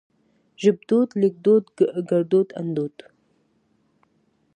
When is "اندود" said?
2.61-2.95